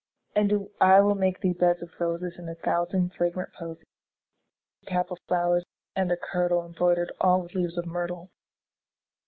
[0.35, 3.85] And I will make thee beds of roses And a thousand fragrant posies;
[4.87, 5.63] 10 A cap of flowers,
[5.95, 8.31] and a kirtle Embroider'd all with leaves of myrtle.